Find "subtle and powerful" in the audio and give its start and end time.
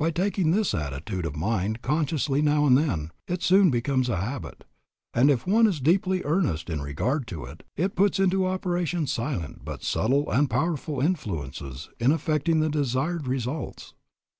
9.84-11.00